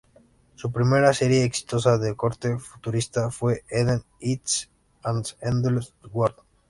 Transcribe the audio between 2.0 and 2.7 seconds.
corte